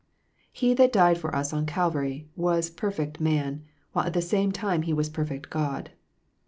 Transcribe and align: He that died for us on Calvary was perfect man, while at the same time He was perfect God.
He 0.51 0.73
that 0.73 0.91
died 0.91 1.19
for 1.19 1.35
us 1.35 1.53
on 1.53 1.67
Calvary 1.67 2.27
was 2.35 2.71
perfect 2.71 3.19
man, 3.19 3.65
while 3.93 4.05
at 4.07 4.13
the 4.13 4.19
same 4.23 4.51
time 4.51 4.81
He 4.81 4.93
was 4.93 5.09
perfect 5.11 5.51
God. 5.51 5.91